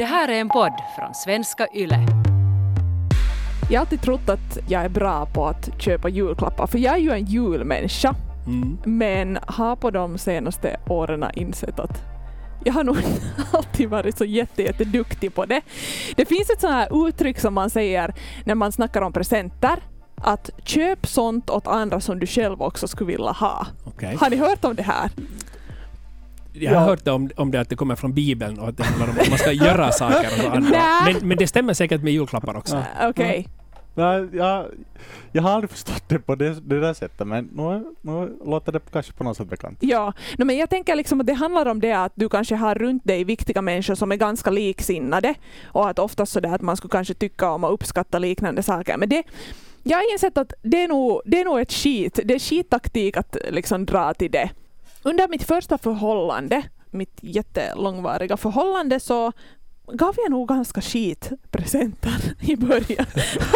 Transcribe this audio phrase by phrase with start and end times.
[0.00, 2.06] Det här är en podd från svenska YLE.
[3.70, 6.98] Jag har alltid trott att jag är bra på att köpa julklappar, för jag är
[6.98, 8.14] ju en julmänniska.
[8.46, 8.78] Mm.
[8.84, 12.02] Men har på de senaste åren insett att
[12.64, 13.22] jag har nog inte
[13.56, 15.60] alltid varit så jätte, jätteduktig på det.
[16.16, 18.14] Det finns ett sånt här uttryck som man säger
[18.44, 19.76] när man snackar om presenter,
[20.16, 23.66] att köp sånt åt andra som du själv också skulle vilja ha.
[23.84, 24.16] Okej.
[24.20, 25.10] Har ni hört om det här?
[26.52, 26.84] Jag har Ja.
[26.86, 29.28] hört om, om det att det kommer från Bibeln och att det handlar om att
[29.28, 30.58] man ska göra saker andra.
[30.70, 31.12] Nä.
[31.12, 32.82] Men, men det stämmer säkert med julklappar också.
[33.00, 33.08] Ja.
[33.08, 33.48] Okej.
[33.94, 34.66] Nej, jag,
[35.32, 38.80] jag har aldrig förstått det på det, det där sättet, men nu, nu låter det
[38.92, 39.78] kanske på något sätt bekant.
[39.80, 42.74] Ja, no, men jag tänker liksom att det handlar om det att du kanske har
[42.74, 46.76] runt dig viktiga människor som är ganska liksinnade och att oftast så där att man
[46.76, 48.96] skulle kanske tycka om och uppskatta liknande saker.
[48.96, 49.22] Men det,
[49.82, 53.16] jag har insett att det är nog, det är nog ett skit, det är skittaktik
[53.16, 54.50] att liksom dra till det.
[55.02, 59.32] Under mitt första förhållande, mitt jättelångvariga förhållande så
[59.92, 63.06] gav jag nog ganska skit presenter i början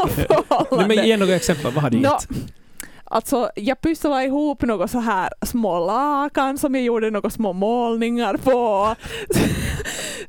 [0.02, 0.96] av förhållandet.
[0.96, 2.28] men ge några exempel, vad har du gett?
[3.14, 8.36] Alltså, jag pysslade ihop några så här små lakan som jag gjorde några små målningar
[8.36, 8.94] på.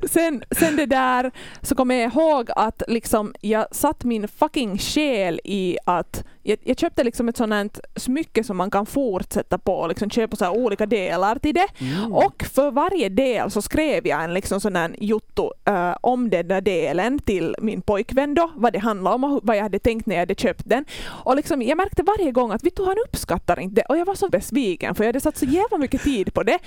[0.10, 1.30] sen, sen det där
[1.62, 6.78] så kommer jag ihåg att liksom jag satt min fucking själ i att jag, jag
[6.78, 11.38] köpte liksom ett sånt smycke som man kan fortsätta på, liksom köpa så olika delar
[11.38, 11.66] till det.
[11.78, 12.12] Mm.
[12.12, 16.48] Och för varje del så skrev jag en liksom sån här jotto eh, om den
[16.48, 20.06] där delen till min pojkvän då, vad det handlade om och vad jag hade tänkt
[20.06, 20.84] när jag hade köpt den.
[21.06, 24.14] Och liksom, jag märkte varje gång att Vittu han uppskattar inte det och jag var
[24.14, 26.58] så besviken för jag hade satt så jävla mycket tid på det.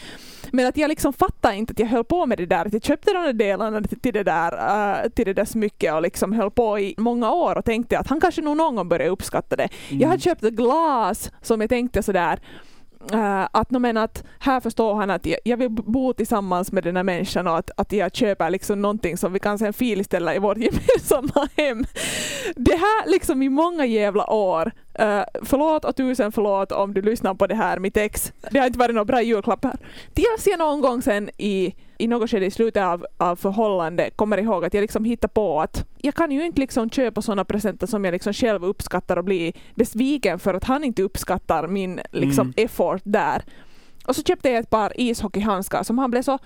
[0.51, 2.83] Men att jag liksom fattade inte att jag höll på med det där, att jag
[2.83, 4.53] köpte de där delarna till, det, där,
[5.03, 8.07] eh, till det där smycket och liksom höll på i många år och tänkte att
[8.07, 9.69] han kanske nog någon gång börjar uppskatta det.
[9.89, 12.39] Jag hade köpt ett glas som jag tänkte sådär
[13.13, 16.83] Uh, att, no, men att här förstår han att jag, jag vill bo tillsammans med
[16.83, 20.35] den här människan och att, att jag köper liksom någonting som vi kan sen filställa
[20.35, 21.85] i vårt gemensamma hem.
[22.55, 24.71] Det här liksom i många jävla år.
[25.01, 28.33] Uh, förlåt och tusen förlåt om du lyssnar på det här, mitt ex.
[28.51, 29.77] Det har inte varit några bra julklappar.
[30.13, 34.37] Tills jag någon gång sen i, i något skede i slutet av, av förhållande kommer
[34.37, 37.87] ihåg att jag liksom hittade på att jag kan ju inte liksom köpa sådana presenter
[37.87, 42.47] som jag liksom själv uppskattar och bli besviken för att han inte uppskattar min liksom
[42.47, 42.53] Mm.
[42.65, 43.43] effort där.
[44.07, 46.39] Och så köpte jag ett par ishockeyhandskar som han blev så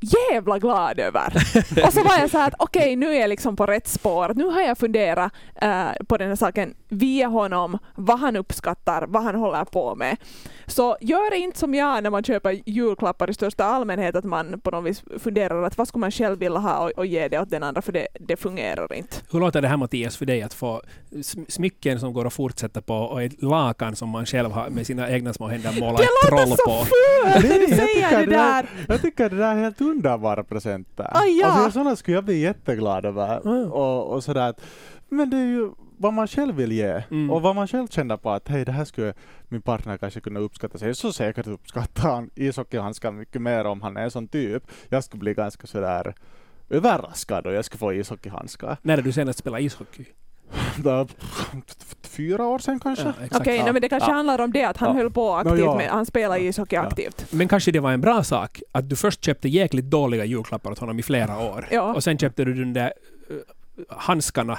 [0.00, 1.26] jävla glad över.
[1.86, 4.32] och så var jag så här att okej, nu är jag liksom på rätt spår.
[4.36, 9.22] Nu har jag funderat eh, på den här saken via honom, vad han uppskattar, vad
[9.22, 10.16] han håller på med.
[10.66, 14.70] Så gör inte som jag när man köper julklappar i största allmänhet, att man på
[14.70, 17.50] något vis funderar att vad skulle man själv vilja ha och, och ge det åt
[17.50, 19.16] den andra, för det, det fungerar inte.
[19.32, 22.80] Hur låter det här Mattias för dig att få sm- smycken som går att fortsätta
[22.82, 26.04] på och ett lakan som man själv har med sina egna små händer målat Det
[26.04, 26.84] ett låter troll så på?
[26.84, 28.66] fult när du jag säger det där!
[28.88, 31.08] Jag tycker det där är helt underbara presenter.
[31.12, 31.46] Ah, ja.
[31.46, 33.40] Alltså sådana skulle jag bli jätteglad över.
[33.46, 33.72] Mm.
[33.72, 34.54] Och, och sådär.
[35.08, 37.30] Men det är ju vad man själv vill ge Mm.
[37.30, 39.14] och vad man själv känner på att hej det här skulle
[39.48, 40.94] min partner kanske kunna uppskatta sig.
[40.94, 44.62] Så säkert uppskattar han ishockeyhandskar mycket mer om han är en sån typ.
[44.88, 46.14] Jag skulle bli ganska sådär
[46.70, 48.76] överraskad och jag skulle få ishockeyhandskar.
[48.82, 50.04] När är du senast spelade ishockey?
[52.20, 53.04] Fyra år sedan kanske?
[53.04, 53.12] Ja.
[53.32, 53.62] Okej, Ja.
[53.64, 54.14] nej, men det kanske Ja.
[54.14, 55.02] handlar om det att han Ja.
[55.02, 55.76] höll på aktivt ja.
[55.76, 56.82] med, han spelar ishockey Ja.
[56.82, 57.26] aktivt.
[57.32, 60.78] Men kanske det var en bra sak att du först köpte jäkligt dåliga julklappar åt
[60.78, 61.68] honom i flera år.
[61.70, 61.94] Ja.
[61.94, 62.92] Och sen köpte du den där
[63.30, 63.36] uh,
[63.88, 64.58] handskarna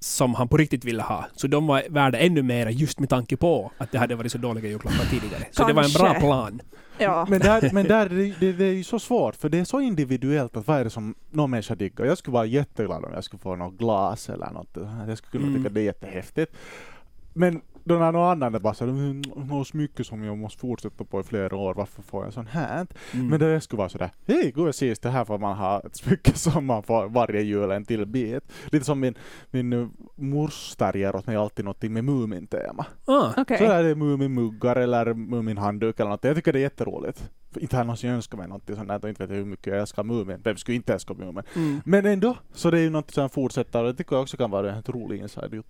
[0.00, 1.24] som han på riktigt ville ha.
[1.36, 4.38] Så de var värda ännu mer just med tanke på att det hade varit så
[4.38, 5.44] dåliga julklappar tidigare.
[5.50, 6.60] Så det var en bra plan.
[6.98, 7.26] Ja.
[7.28, 9.80] Men där, men där det, det, det är ju så svårt, för det är så
[9.80, 12.04] individuellt att vad är det som någon människa diggar.
[12.06, 14.76] Jag skulle vara jätteglad om jag skulle få något glas eller något.
[15.08, 15.62] Jag skulle kunna Mm.
[15.62, 16.52] tycka det är jättehäftigt.
[17.32, 21.04] Men då när någon annan är bara så "Mm, något smycke som jag måste fortsätta
[21.04, 22.86] på i flera år, varför får jag sån här?
[23.14, 23.26] Mm.
[23.26, 25.96] Men jag skulle vara sådär, hej gå och ses, det här får man ha ett
[25.96, 28.44] smycke som man får varje jul en till bit.
[28.66, 29.14] Lite som min,
[29.50, 32.86] min uh, moster ger åt mig alltid någonting med Mumin-tema.
[33.04, 33.58] ah, Okej.
[33.58, 36.24] Så är det Mumin-muggar eller Mumin-handduk eller något.
[36.24, 37.30] Jag tycker det är jätteroligt.
[37.52, 39.44] För inte har jag någonsin önskat mig något sånt där och inte vet jag hur
[39.44, 40.40] mycket jag älskar Mumin.
[40.44, 41.42] Vem skulle inte älska Mumin?
[41.56, 41.80] mm.
[41.84, 44.50] Men ändå, så det är ju något som fortsätter och det tycker jag också kan
[44.50, 45.62] vara en rolig inside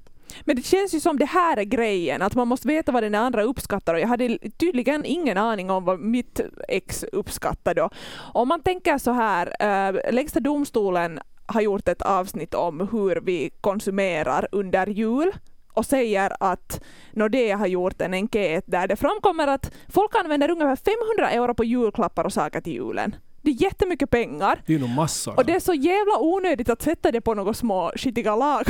[0.44, 3.14] men det känns ju som det här är grejen, att man måste veta vad den
[3.14, 7.90] andra uppskattar och jag hade tydligen ingen aning om vad mitt ex uppskattar då.
[8.34, 13.20] Om man tänker så här, eh, äh, Lägsta domstolen har gjort ett avsnitt om hur
[13.20, 15.32] vi konsumerar under jul
[15.72, 16.80] och säger att
[17.12, 21.64] Nordea har gjort en enkät där det framkommer att folk använder ungefär 500 euro på
[21.64, 23.16] julklappar och saker till julen.
[23.42, 24.62] Det är jättemycket pengar.
[24.66, 25.36] Det är nog massor.
[25.36, 28.66] Och det är så jävla onödigt att sätta det på några små skitiga lagar.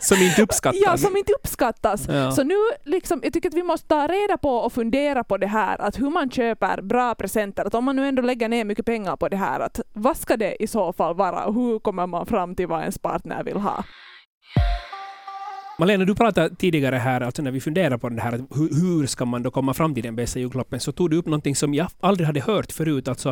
[0.02, 0.80] som inte uppskattas.
[0.84, 2.08] Ja, som inte uppskattas.
[2.08, 2.32] Ja.
[2.32, 2.54] Så nu,
[2.84, 6.00] liksom, jag tycker att vi måste ta reda på och fundera på det här, att
[6.00, 7.64] hur man köper bra presenter.
[7.64, 10.36] Att om man nu ändå lägger ner mycket pengar på det här, att vad ska
[10.36, 13.84] det i så fall vara hur kommer man fram till vad ens partner vill ha?
[15.80, 19.06] Malena, du pratade tidigare här, alltså när vi funderade på det här, att hur, hur
[19.06, 21.74] ska man då komma fram till den bästa julklappen, så tog du upp någonting som
[21.74, 23.28] jag aldrig hade hört förut, alltså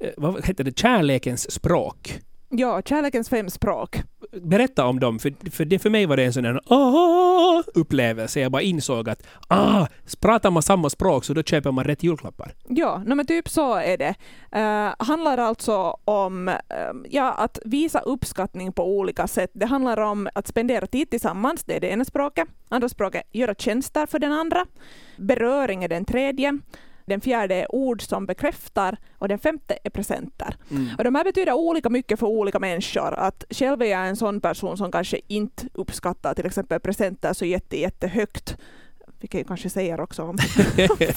[0.00, 2.20] eh, vad heter det, kärlekens språk.
[2.52, 4.02] Ja, kärlekens fem språk.
[4.42, 8.40] Berätta om dem, för, för, det, för mig var det en sån där ah, upplevelse.
[8.40, 9.86] Jag bara insåg att ah,
[10.20, 12.54] pratar man samma språk så då köper man rätt julklappar.
[12.68, 14.14] Ja, no, men typ så är det.
[14.56, 16.54] Uh, handlar alltså om uh,
[17.10, 19.50] ja, att visa uppskattning på olika sätt.
[19.54, 22.48] Det handlar om att spendera tid tillsammans, det är det ena språket.
[22.68, 24.66] Andra språket, göra tjänster för den andra.
[25.16, 26.58] Beröring är den tredje.
[27.10, 30.54] Den fjärde är ord som bekräftar och den femte är presenter.
[30.70, 30.88] Mm.
[30.98, 33.14] Och de här betyder olika mycket för olika människor.
[33.14, 37.44] Att själv är jag en sån person som kanske inte uppskattar till exempel presenter så
[37.44, 38.56] jätte, jättehögt.
[39.20, 40.36] Vilket kanske säger också om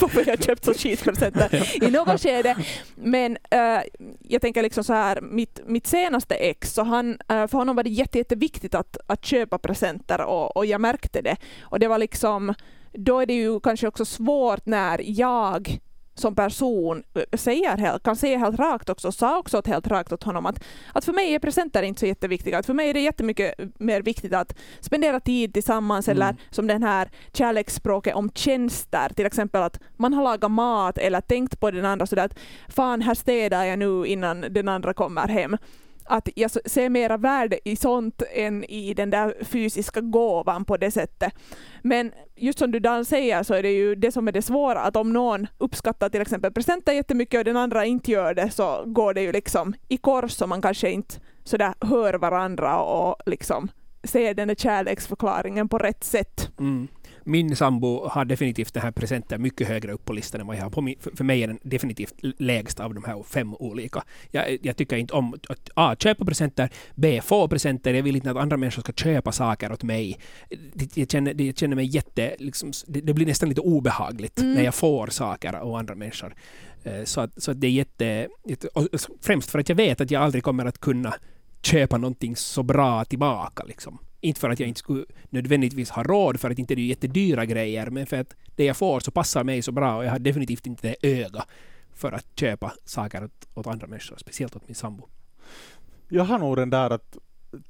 [0.02, 2.56] varför jag köpt så skitpresenter i något skede.
[2.96, 3.82] Men äh,
[4.20, 7.84] jag tänker liksom så här, mitt, mitt senaste ex, så han, äh, för honom var
[7.84, 11.36] det jätte, jätteviktigt att, att köpa presenter och, och jag märkte det.
[11.62, 12.54] Och det var liksom,
[12.92, 15.80] då är det ju kanske också svårt när jag
[16.16, 20.46] som person säger helt, kan säga helt rakt också, sa också helt rakt åt honom
[20.46, 20.64] att,
[20.94, 22.60] att för mig är presenter inte så jätteviktiga.
[22.60, 26.16] Att för mig är det jättemycket mer viktigt att spendera tid tillsammans mm.
[26.18, 31.22] eller som den här kärleksspråket om tjänster, till exempel att man har lagat mat eller
[31.22, 32.40] tänkt på den andra sådär att
[32.70, 35.58] fan här städar jag nu innan den andra kommer hem
[36.06, 40.92] att jag ser mera värde i sånt än i den där fysiska gåvan på det
[40.92, 41.34] sättet.
[41.82, 44.80] Men just som du Dan säger så är det ju det som är det svåra,
[44.80, 48.84] att om någon uppskattar till exempel presenter jättemycket och den andra inte gör det så
[48.86, 53.70] går det ju liksom i kors och man kanske inte sådär hör varandra och liksom
[54.04, 56.50] ser den där kärleksförklaringen på rätt sätt.
[56.60, 56.88] Mm
[57.26, 60.64] min sambo har definitivt den här presenten mycket högre upp på listan än vad jag
[60.64, 60.70] har.
[60.70, 64.04] På min, för, mig är den definitivt lägst av de här fem olika.
[64.32, 65.96] Jag, jag tycker inte om att A.
[66.00, 67.22] köpa presenter, B.
[67.24, 67.94] få presenter.
[67.94, 70.20] Jag vill inte att andra människor ska köpa saker åt mig.
[70.94, 72.36] Jag känner, jag känner mig jätte...
[72.40, 74.54] Liksom, det, det blir nästan lite obehagligt mm.
[74.54, 76.36] när jag får saker av andra människor.
[76.84, 78.68] Eh, så att, så att det är jätte, jätte...
[79.22, 81.14] Främst för att jag vet att jag aldrig kommer att kunna
[81.62, 83.64] köpa någonting så bra tillbaka.
[83.64, 84.00] Liksom.
[84.24, 87.46] Inte för att jag inte skulle nödvändigtvis ha råd, för att inte det är jättedyra
[87.46, 90.20] grejer, men för att det jag får så passar mig så bra och jag har
[90.20, 91.46] definitivt inte det öga
[91.94, 95.08] för att köpa saker åt, åt andra människor, speciellt åt min sambo.
[96.10, 97.18] Jag har nog den där att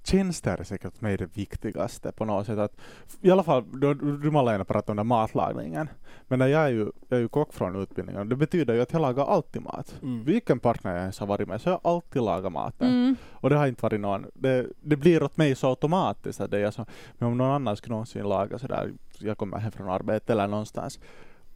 [0.03, 2.59] tjänster är säkert mig det viktigaste på något sätt.
[2.59, 2.77] Att,
[3.21, 5.89] I alla fall, du, du Malena pratade om den matlagningen.
[6.27, 8.29] Men jag är ju, jag är ju kock från utbildningen.
[8.29, 9.95] Det betyder ju att jag lagar alltid mat.
[10.01, 10.23] Mm.
[10.23, 12.87] Vilken partner jag ens har varit med så jag har alltid lagat maten.
[12.87, 13.15] Mm.
[13.31, 16.59] Och det har inte varit någon, det, det blir åt mig så automatiskt att det
[16.59, 16.85] är så,
[17.17, 20.99] men om någon annan skulle någonsin laga sådär, jag kommer hem från arbetet eller någonstans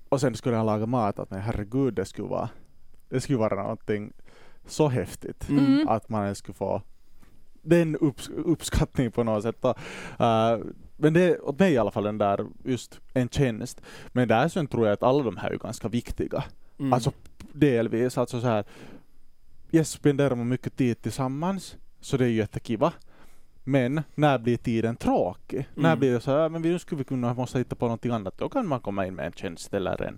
[0.10, 2.50] och sen skulle jag laga mat, att nej herregud det skulle vara,
[3.10, 4.14] det skulle vara någonting
[4.66, 5.88] så häftigt mm.
[5.88, 6.82] att man ens skulle få
[7.68, 9.66] den upps uppskattning på något sätt.
[9.66, 9.74] Uh,
[10.98, 13.81] men det är åt mig i alla fall den där just en tjänst.
[14.08, 16.44] Men där sen tror jag att alla de här är ganska viktiga.
[16.80, 16.94] Mm.
[16.94, 17.12] Alltså
[17.54, 18.66] delvis, alltså så här.
[19.72, 22.94] Yes, spenderar man mycket tid tillsammans så det är ju jättekiva.
[23.64, 25.58] Men när blir tiden tråkig?
[25.58, 25.69] Mm.
[25.74, 28.38] När blir det så här, men nu skulle vi kunna, måste hitta på någonting annat.
[28.38, 30.18] Då kan man komma in med en tjänst eller en,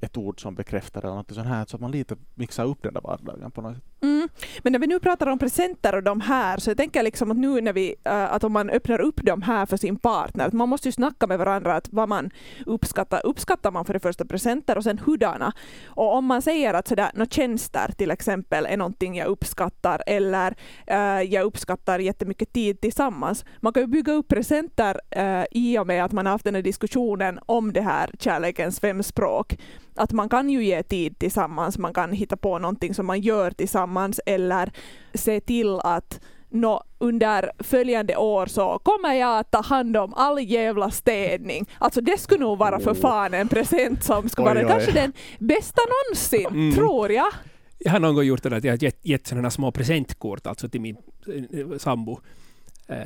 [0.00, 2.94] ett ord som bekräftar eller något sånt här, så att man lite mixar upp den
[2.94, 3.84] där vardagen på något sätt.
[4.02, 4.28] Mm.
[4.62, 7.36] Men när vi nu pratar om presenter och de här, så jag tänker liksom att
[7.36, 10.52] nu när vi, eh, att om man öppnar upp de här för sin partner, att
[10.52, 12.30] man måste ju snacka med varandra att vad man
[12.66, 13.26] uppskattar.
[13.26, 15.52] Uppskattar man för det första presenter och sen hurdana?
[15.86, 20.54] Och om man säger att sådär, några tjänster till exempel är någonting jag uppskattar eller
[20.86, 23.44] äh, jag uppskattar jättemycket tid tillsammans.
[23.60, 26.54] Man kan ju bygga upp presenter äh, i och med att man har haft den
[26.54, 29.56] här diskussionen om det här kärlekens fem språk.
[29.98, 33.50] Att man kan ju ge tid tillsammans, man kan hitta på någonting som man gör
[33.50, 34.72] tillsammans eller
[35.14, 40.38] se till att no, under följande år så kommer jag att ta hand om all
[40.38, 41.66] jävla städning.
[41.78, 45.82] Alltså det skulle nog vara för fan en present som skulle vara kanske den bästa
[45.82, 46.74] någonsin, mm.
[46.74, 47.32] tror jag.
[47.78, 50.68] Jag har någon gång gjort det att jag har gett, gett sådana små presentkort alltså
[50.68, 52.20] till min eh, sambo
[52.90, 52.96] Uh,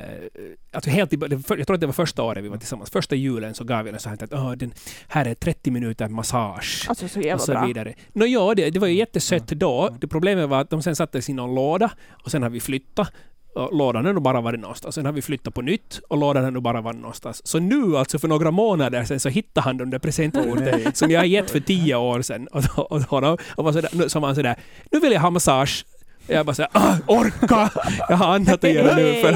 [0.72, 2.90] alltså helt i, jag tror att det var första året vi var tillsammans.
[2.90, 4.72] Första julen så gav jag en sån här att oh, den
[5.08, 6.86] här är 30 minuter massage.
[6.88, 7.66] Alltså så jävla och så bra.
[7.66, 7.94] vidare.
[8.12, 9.96] No, ja, det, det var ju jättesött då.
[10.00, 11.90] Det problemet var att de sen sattes i någon låda
[12.24, 13.12] och sen har vi flyttat
[13.54, 14.94] Och lådan har nog bara varit någonstans.
[14.94, 17.46] Sen har vi flyttat på nytt och lådan har nog bara varit någonstans.
[17.46, 21.20] Så nu alltså för några månader sedan så hittade han de där presentkorten som jag
[21.20, 22.48] har gett för tio år sedan.
[22.48, 22.82] Och, då,
[23.56, 24.56] och, var sådär, så var han sådär,
[24.92, 25.84] nu vill jag ha massage.
[26.30, 27.70] Jag bara såhär, ah, orka!
[28.08, 29.14] Jag har annat att göra nu.
[29.22, 29.32] För,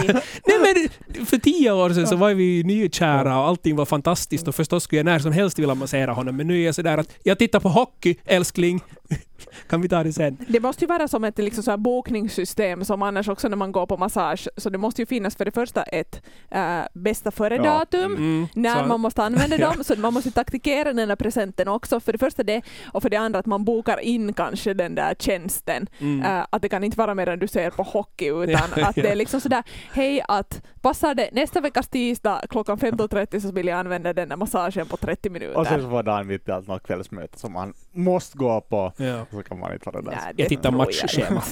[0.47, 4.55] nej men för tio år sedan så var vi nykära och allting var fantastiskt och
[4.55, 6.37] förstås skulle jag när som helst vilja massera honom.
[6.37, 8.81] Men nu är jag sådär att jag tittar på hockey, älskling.
[9.69, 10.37] kan vi ta det sen?
[10.49, 13.73] Det måste ju vara som ett liksom så här bokningssystem som annars också när man
[13.73, 14.49] går på massage.
[14.57, 18.87] Så det måste ju finnas för det första ett äh, bästa före-datum, Mm, när så-
[18.87, 19.71] man måste använda Ja.
[19.73, 19.85] dem.
[19.85, 22.01] Så man måste taktikera den där presenten också.
[22.01, 25.15] För det första det, och för det andra att man bokar in kanske den där
[25.19, 25.87] tjänsten.
[26.01, 26.23] Mm.
[26.39, 29.11] Äh, att det kan inte vara medan du ser på hockey utan Ja, att det
[29.11, 29.63] är liksom sådär,
[29.93, 34.37] hej att passar det nästa veckas tisdag klockan 15.30 så vill jag använda den där
[34.37, 35.57] massagen på 30 minuter.
[35.59, 38.93] Och sen så var dagen mitt i allt något kvällsmöte som man måste gå på.
[38.97, 39.27] Ja.
[39.31, 40.11] Så kan man inte vara där.
[40.11, 41.43] Nej, det Jag tittar tror jag matchschema.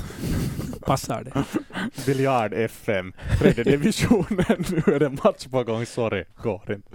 [0.64, 0.80] inte.
[0.86, 1.44] Passar det?
[2.06, 4.64] Biljard FM, tredje divisionen.
[4.86, 6.24] Nu är det match på gång, sorry.
[6.42, 6.88] Går inte.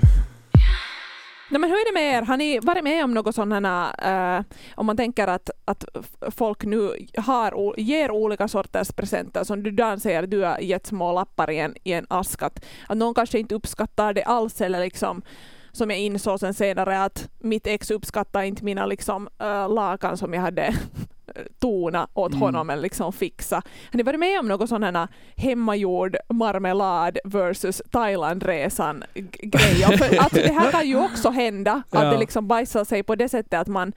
[1.50, 2.22] Nej, men hur är det med er?
[2.22, 4.44] Har ni varit med om något sådana, eh, äh,
[4.75, 5.86] om man tänker att, att
[6.32, 11.13] folk nu har, ger olika sorters presenter, som du Dan säger, du har gett små
[11.13, 14.80] lappar i en, i en ask, att, att någon kanske inte uppskattar det alls, eller
[14.80, 15.22] liksom
[15.72, 20.34] som jag insåg sen senare att mitt ex uppskattar inte mina liksom, äh, lakan som
[20.34, 20.74] jag hade
[21.60, 22.42] tona åt Mm.
[22.42, 23.56] honom eller liksom fixa.
[23.92, 25.08] Har ni varit med om något sådana
[25.38, 29.98] hemmagjord marmelad versus Thailandresan g- grejer?
[29.98, 32.12] För alltså, det här kan ju också hända, att Ja.
[32.12, 33.94] det liksom bajsar sig på det sättet att man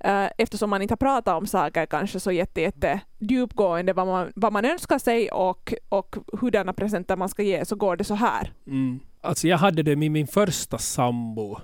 [0.00, 4.32] eh, eftersom man inte har pratat om saker kanske så jätte, jätte djupgående vad man,
[4.34, 8.14] vad man önskar sig och, och hurdana presenter man ska ge så går det så
[8.14, 8.52] här.
[8.66, 9.00] Mm.
[9.20, 11.56] Alltså jag hade det med min första sambo.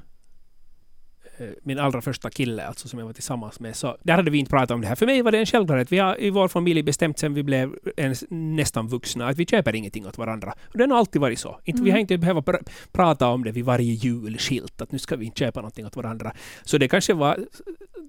[1.38, 3.76] Eh, Min allra första kille alltså som jag var tillsammans med.
[3.76, 4.94] Så där hade vi inte pratat om det här.
[4.94, 5.92] För mig var det en självklarhet.
[5.92, 9.74] Vi har i vår familj bestämt sen vi blev ens, nästan vuxna att vi köper
[9.74, 10.54] ingenting åt varandra.
[10.72, 11.60] Och det har alltid varit så.
[11.64, 12.00] Inte, Vi har Mm.
[12.00, 15.38] inte behövt pr- prata om det vid varje jul skilt att nu ska vi inte
[15.38, 16.32] köpa någonting åt varandra.
[16.64, 17.38] Så det kanske var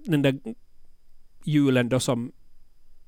[0.04, 0.38] den där
[1.44, 2.32] julen då som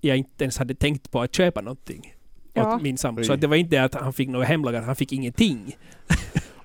[0.01, 2.15] jag inte ens hade tänkt på att köpa någonting
[2.53, 2.77] Ja.
[2.77, 3.25] åt min sambo.
[3.25, 5.77] Så att det var inte att han fick något hemlagat, han fick ingenting.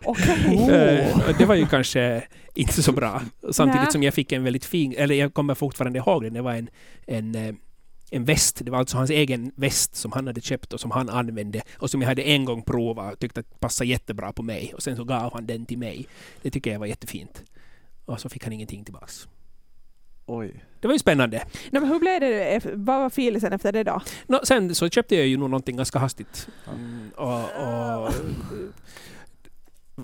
[0.05, 0.69] Okej.
[0.69, 3.21] Eh, och det var ju kanske inte så bra.
[3.51, 3.91] Samtidigt Nej.
[3.91, 6.69] som jag fick en väldigt fin, eller jag kommer fortfarande ihåg det, det var en,
[7.07, 7.55] en, eh,
[8.11, 8.61] en väst.
[8.61, 11.89] Det var alltså hans egen väst som han hade köpt och som han använde och
[11.89, 14.73] som jag hade en gång provat och tyckte att passade jättebra på mig.
[14.75, 16.07] Och sen så gav han den till mig.
[16.41, 17.43] Det tycker jag var jättefint.
[18.05, 19.27] Och så fick han ingenting tillbaks.
[20.25, 20.63] Oj.
[20.79, 21.37] Det var ju spännande.
[21.71, 22.61] Nej, men hur blev det?
[22.73, 24.01] Vad var filisen efter det då?
[24.27, 26.47] Nå, sen så köpte jag ju nog någonting ganska hastigt.
[26.67, 28.13] Mm, och, och,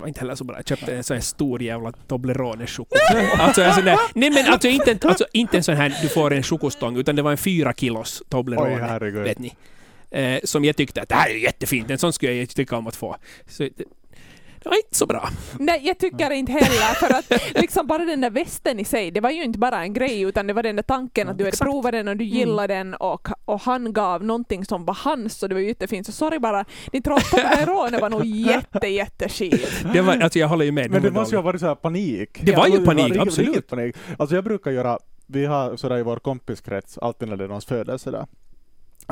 [0.00, 0.56] var inte heller så bra.
[0.56, 2.96] Jag köpte en sån här stor jävla Toblerone-choko.
[3.38, 6.32] alltså en sån där, nej men alltså inte, alltså inte en sån här du får
[6.32, 8.84] en chokostång, utan det var en fyra kilos Oj, Toblerone.
[8.84, 9.22] herregud.
[9.24, 9.54] vet ni.
[10.10, 12.86] Eh, som jag tyckte att det här är jättefint, en sån skulle jag tycka om
[12.86, 13.16] att få.
[13.48, 13.68] Så
[14.62, 15.28] det, var inte så bra.
[15.58, 16.94] Nej, jag tycker inte heller.
[16.94, 19.92] För att liksom bara den där västen i sig, det var ju inte bara en
[19.92, 21.70] grej utan det var den där tanken att du hade Exakt.
[21.70, 25.48] provat den och du gillade den och, och han gav någonting som var hans och
[25.48, 26.06] det var jättefint.
[26.06, 29.84] Så sorry bara, din Toblerone var nog jätte, jätteskit.
[29.92, 30.90] Det var, alltså jag håller ju med.
[30.90, 32.38] Men det var måste ju ha varit så här panik.
[32.42, 33.48] Det var ju Alltså, panik, riktigt- absolut.
[33.48, 33.96] riktigt Panik.
[34.18, 37.66] Alltså jag brukar göra, vi har sådär i vår kompiskrets, alltid när det är någons
[37.66, 38.26] födelse där.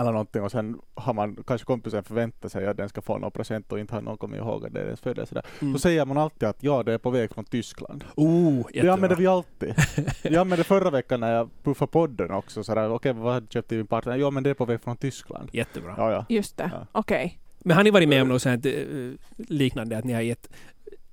[0.01, 3.31] Eller någonting och sen har man kanske kompisen förväntar sig att den ska få någon
[3.31, 5.45] present och inte har någon kommit ihåg att det är dens födelse där.
[5.61, 5.73] Mm.
[5.73, 8.05] Då säger man alltid att ja, det är på väg från Tyskland.
[8.17, 9.75] Oh, Det använder vi alltid.
[10.23, 13.77] Jag använde förra veckan när jag puffade podden också sådär, okej vad du köpt till
[13.79, 14.17] min partner?
[14.17, 15.49] Ja men det är på väg från Tyskland.
[15.53, 15.95] Jättebra.
[15.97, 16.27] Ja, ja.
[16.29, 16.87] Just det, Ja.
[16.93, 17.39] okej.
[17.59, 18.73] Men har ni varit med om något sånt eh,
[19.37, 20.51] liknande, att ni har gett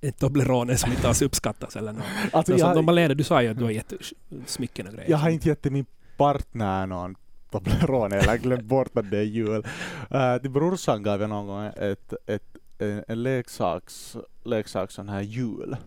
[0.02, 2.04] ett Toblerone som inte alls uppskattas eller något?
[2.32, 3.94] Alltså, Något jag, De du sa ju att du har gett
[4.46, 5.10] smycken och grejer.
[5.12, 5.86] jag har inte gett till min
[6.18, 7.16] partner någon
[7.56, 9.66] Toblerone, eller glömt bort att det är jul.
[10.14, 15.22] Uh, till brorsan gav jag någon gång ett, ett, en, en leksaks, leksak sån här
[15.22, 15.78] jul,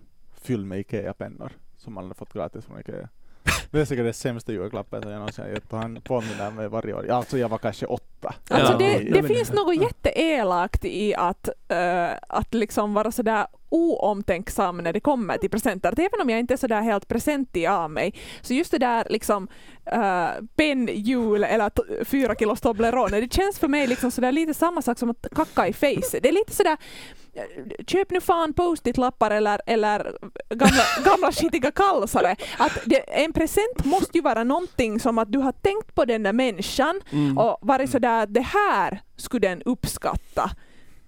[0.40, 3.08] fylld med Ikea-pennor, som man hade fått gratis från Ikea.
[3.70, 6.68] Det är säkert det sämsta julklappen som jag någonsin har gett och han påminner mig
[6.68, 7.10] varje år.
[7.10, 8.17] Alltså jag var kanske åtta.
[8.48, 8.78] Alltså Ja.
[8.78, 15.00] det, det finns något jätteelakt i att, eh, att liksom vara sådär oomtänksam när det
[15.00, 15.92] kommer till presenter.
[15.92, 19.06] Att även om jag inte är sådär helt presentig av mig, så just det där
[19.10, 19.48] liksom
[19.94, 21.70] uh, penn, jul eller
[22.04, 25.68] fyra kilos Toblerone, det känns för mig liksom sådär lite samma sak som att kacka
[25.68, 26.18] i face.
[26.22, 26.76] Det är lite sådär
[27.34, 27.42] eh,
[27.86, 30.12] Köp nu fan post-it-lappar eller, eller
[30.50, 32.36] gamla, gamla skitiga kalsare.
[32.58, 36.22] Att det, en present måste ju vara någonting som att du har tänkt på den
[36.22, 37.38] där människan Mm.
[37.38, 40.50] och varit sådär att det här skulle den uppskatta.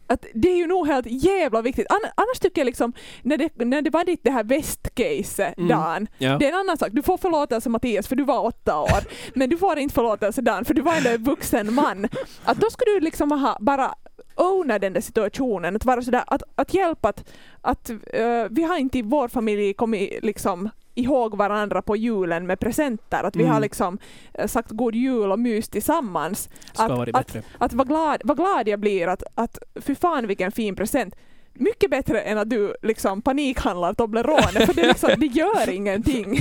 [0.06, 1.86] Att det är ju nog helt jävla viktigt.
[1.90, 2.92] Ann- Annars tycker jag liksom,
[3.22, 5.68] när det, när det var ditt det här västcase, Mm.
[5.68, 6.36] Dan, Ja.
[6.38, 6.88] det är en annan sak.
[6.92, 9.00] Du får förlåtelse Mattias för du var åtta år,
[9.34, 12.08] men du får inte förlåtelse Dan för du var ändå en vuxen man.
[12.44, 13.94] Att då skulle du liksom ha bara
[14.36, 18.78] owna den där situationen, att vara sådär, att, att hjälpa att, att eh, vi har
[18.78, 23.52] inte i vår familj kommit liksom ihåg varandra på julen med presenter, att vi Mm.
[23.54, 23.98] har liksom
[24.34, 26.48] eh, sagt god jul och mys tillsammans.
[26.72, 27.42] Ska Att- vara bättre.
[27.58, 31.14] Att vad glad, vad glad jag blir att, att fy fan vilken fin present.
[31.52, 36.40] Mycket bättre än att du liksom panikhandlar Toblerone, för det, liksom, det gör ingenting.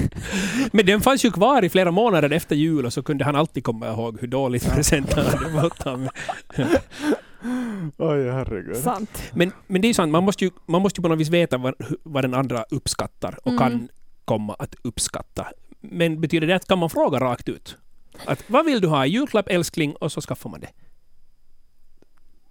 [0.72, 3.64] Men den fanns ju kvar i flera månader efter jul och så kunde han alltid
[3.64, 6.10] komma ihåg hur dåligt presenten hade fått honom.
[7.98, 8.76] Oj, herregud.
[8.78, 9.24] Sant.
[9.34, 11.58] Men, men det är sant, man måste ju, man måste ju på något vis veta
[11.58, 11.74] vad,
[12.04, 13.58] vad den andra uppskattar och Mm.
[13.60, 13.88] kan
[14.30, 15.48] komma att uppskatta.
[15.80, 17.78] Men betyder det att kan man fråga rakt ut?
[18.26, 19.96] Att vad vill du ha i julklapp älskling?
[19.96, 20.72] Och så skaffar man det.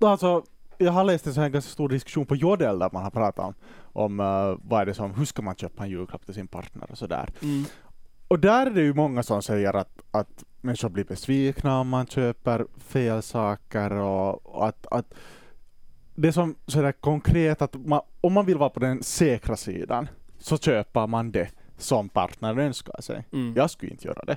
[0.06, 0.44] Alltså,
[0.78, 3.44] jag har läst en sån här ganska stor diskussion på Jodel där man har pratat
[3.44, 3.54] om,
[3.92, 6.90] om eh, vad är det som, hur ska man köpa en julklapp till sin partner
[6.90, 7.30] och sådär.
[8.28, 12.06] Och där är det ju många som säger att, att människor blir besvikna om man
[12.06, 15.14] köper fel saker och, och att, att
[16.14, 20.08] det som sådär konkret att man, om man vill vara på den säkra sidan
[20.38, 23.24] så köper man det som partnern önskar sig.
[23.32, 23.54] Mm.
[23.56, 24.36] Jag skulle inte göra det.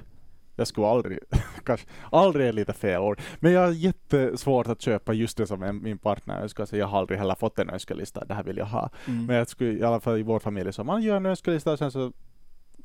[0.56, 1.20] Jag skulle aldrig,
[1.66, 3.22] kanske, aldrig är lite fel ord.
[3.40, 6.80] Men jag har jättesvårt att köpa just det som min partner önskar sig.
[6.80, 8.90] Jag har aldrig heller fått en önskelista, det här vill jag ha.
[9.08, 9.26] Mm.
[9.26, 11.80] Men jag skulle, i alla fall i vår familj, så man gör en önskelista och
[11.80, 12.12] sen så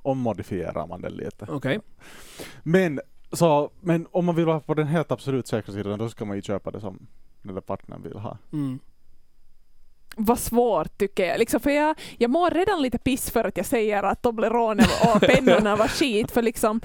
[0.03, 1.47] ommodifierar man den lite.
[1.49, 1.81] Okej.
[2.63, 3.01] Men,
[3.33, 6.37] så, men om man vill vara på den helt absolut säkra sidan, då ska man
[6.37, 7.07] ju köpa det som
[7.43, 8.39] den där partnern vill ha.
[8.53, 8.79] Mm.
[10.19, 11.39] Vad svårt tycker jag.
[11.39, 14.83] Liksom, för jag, jag mår redan lite piss för att jag säger att Toblerone
[15.15, 16.31] och pennorna var skit.
[16.31, 16.81] För liksom,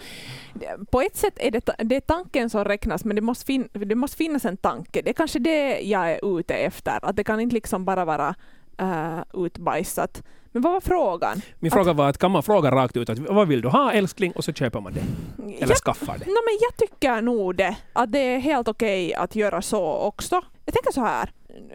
[0.92, 3.96] på ett sätt är det, det är tanken som räknas, men det måste, fin, det
[3.96, 5.02] måste finnas en tanke.
[5.02, 7.00] Det är kanske det jag är ute efter.
[7.06, 8.36] Att det kan inte liksom bara vara
[8.82, 10.24] uh, utbajsat.
[10.54, 11.42] Men vad var frågan?
[11.60, 13.92] Min Att- fråga var att kan man fråga rakt ut att vad vill du ha
[13.92, 14.32] älskling?
[14.32, 15.02] Och så köper man det.
[15.44, 16.26] Eller Jag skaffar det.
[16.26, 20.42] No, men jag tycker nog det, att det är helt okej att göra så också.
[20.66, 21.32] Jag tänker så här,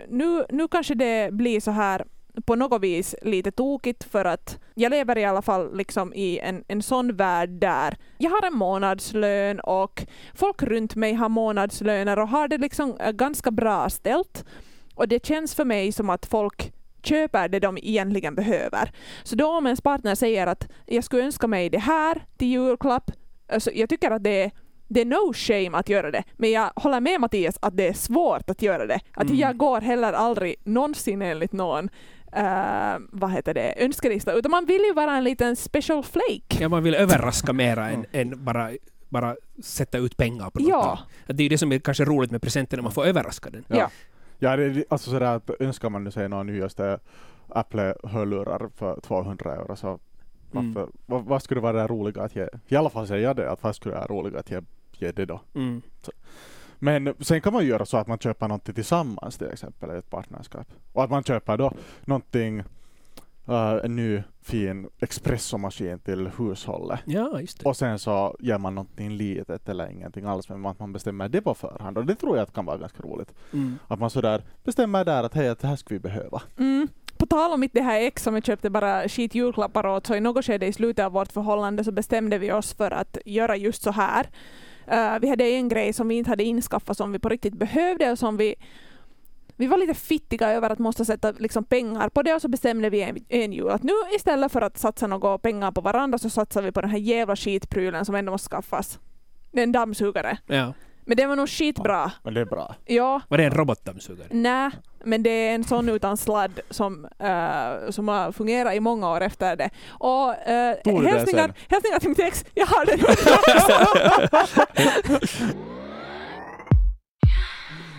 [0.09, 2.04] nu, nu kanske det blir så här
[2.45, 6.64] på något vis lite tokigt för att jag lever i alla fall liksom i en,
[6.68, 12.28] en sån värld där jag har en månadslön och folk runt mig har månadslöner och
[12.28, 14.45] har det liksom eh, ganska bra ställt.
[14.95, 18.92] Och det känns för mig som att folk köper det de egentligen behöver.
[19.23, 23.11] Så då om ens partner säger att jag skulle önska mig det här till julklapp,
[23.52, 24.50] alltså jag tycker att det är,
[24.88, 26.23] det är no shame att göra det.
[26.37, 29.00] Men jag håller med Mattias att det är svårt att göra det.
[29.12, 29.37] Att Mm.
[29.37, 31.88] jag går heller aldrig någonsin enligt någon
[32.33, 36.57] eh, vad heter det, önskelista, utan man vill ju vara en liten special flake.
[36.61, 38.70] Ja, man vill överraska mera än, än bara,
[39.09, 40.68] bara sätta ut pengar på något.
[40.68, 40.99] Ja.
[41.27, 43.64] Det är ju det som är kanske roligt med presenten, när man får överraska den.
[43.68, 43.90] Ja.
[44.38, 46.99] Ja, det är alltså sådär att önskar man nu sig några nyaste
[47.49, 49.99] Apple-hörlurar för 200 euro så
[50.55, 50.75] Mm.
[51.07, 52.49] vad, vad skulle vara det roliga att ge?
[52.68, 54.61] I alla fall säger jag det, att vad skulle vara roligt att ge,
[55.02, 55.40] ge det då?
[55.54, 55.82] Mm.
[56.78, 60.11] Men sen kan man göra så att man köper någonting tillsammans till exempel i ett
[60.11, 60.66] partnerskap.
[60.92, 61.72] Och att man köper då
[62.04, 62.59] någonting,
[63.48, 67.00] eh, en ny fin espressomaskin till hushållet.
[67.04, 67.68] Ja, just det.
[67.68, 71.42] Och sen så ger man någonting litet eller ingenting alls, men att man bestämmer det
[71.42, 71.98] på förhand.
[71.98, 73.32] Och det tror jag att kan vara ganska roligt.
[73.52, 73.78] Mm.
[73.88, 76.42] Att man sådär bestämmer där att hej, att det här ska vi behöva.
[76.59, 76.88] Mm.
[77.18, 80.14] På tal om mitt det här ex som jag köpte bara skit julklappar åt, så
[80.14, 83.56] i något skede i slutet av vårt förhållande så bestämde vi oss för att göra
[83.56, 84.26] just så här.
[84.92, 88.12] Uh, vi hade en grej som vi inte hade inskaffat som vi på riktigt behövde
[88.12, 88.55] och som vi
[89.59, 92.90] vi var lite fittiga över att måste sätta liksom pengar på det och så bestämde
[92.90, 96.31] vi en, en jul att nu istället för att satsa några pengar på varandra så
[96.31, 98.99] satsar vi på den här jävla skitprylen som ändå måste skaffas.
[99.53, 100.38] Det är en dammsugare.
[100.46, 100.72] Ja.
[101.09, 102.12] Men det var nog skitbra.
[102.23, 102.75] Men det är bra.
[102.85, 104.29] Ja, Var det en robotdammsugare?
[104.31, 104.71] Nej,
[105.05, 109.21] men det är en sån utan sladd som, eh, som har fungerat i många år
[109.21, 109.71] efter det.
[109.88, 110.35] Och uh,
[111.07, 113.01] hälsningar, hälsningar till mitt ex, jag har den.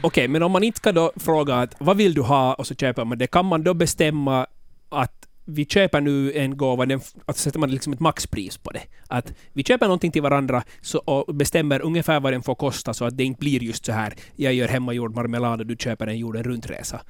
[0.01, 2.75] Okej, men om man inte ska då fråga att vad vill du ha och så
[2.75, 4.45] köper man det, kan man då bestämma
[4.89, 5.16] att
[5.47, 8.81] vi köper nu en gåva, den, alltså sätter man liksom ett maxpris på det.
[9.07, 13.05] Att vi köper någonting till varandra så, och bestämmer ungefär vad den får kosta så
[13.05, 16.17] att det inte blir just så här jag gör hemmagjord marmelad och du köper en
[16.17, 17.01] jorden runt resa.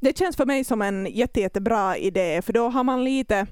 [0.00, 3.46] Det känns för mig som en jätte, jättebra idé, för då har man lite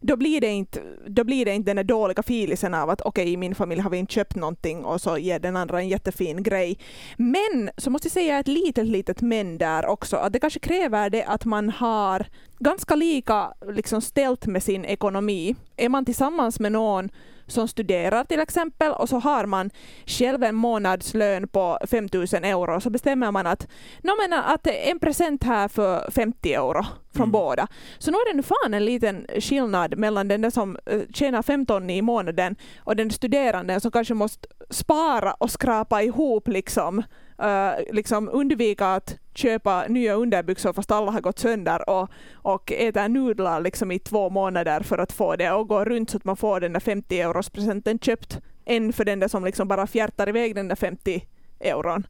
[0.00, 3.32] då blir, det inte, då blir det inte den där dåliga filisen av att okej,
[3.32, 6.42] i min familj har vi inte köpt någonting och så ger den andra en jättefin
[6.42, 6.78] grej.
[7.16, 11.10] Men så måste jag säga ett litet, litet men där också, att det kanske kräver
[11.10, 12.26] det att man har
[12.58, 15.56] ganska lika liksom, ställt med sin ekonomi.
[15.76, 17.10] Är man tillsammans med någon
[17.48, 19.70] som studerar till exempel och så har man
[20.06, 23.68] själv en månadslön på 5000 euro så bestämmer man att,
[24.02, 26.84] no, men att en present här för 50 euro
[27.14, 27.32] från Mm.
[27.32, 27.66] båda.
[27.98, 31.42] Så nu är det nu fan en liten skillnad mellan den där som eh, tjänar
[31.42, 36.98] 15 i månaden och den studerande som kanske måste spara och skrapa ihop liksom,
[37.42, 43.08] eh, liksom undvika att köpa nya underbyxor fast alla har gått sönder och, och äta
[43.08, 46.36] nudlar liksom i två månader för att få det och gå runt så att man
[46.36, 50.28] får den där 50 euros presenten köpt än för den där som liksom bara fjärtar
[50.28, 51.24] iväg den där 50
[51.60, 52.06] euron.